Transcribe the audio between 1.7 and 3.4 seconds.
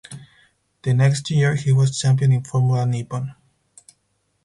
was champion in Formula Nippon.